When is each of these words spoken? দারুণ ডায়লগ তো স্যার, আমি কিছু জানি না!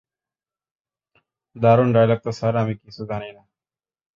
দারুণ 1.55 1.89
ডায়লগ 1.95 2.19
তো 2.25 2.31
স্যার, 2.31 2.53
আমি 2.55 2.73
কিছু 2.83 3.01
জানি 3.05 3.29
না! 3.35 3.43